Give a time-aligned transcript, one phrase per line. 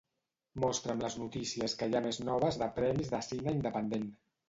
[0.63, 4.15] Mostra'm les notícies que hi ha més noves de premis de cine independent.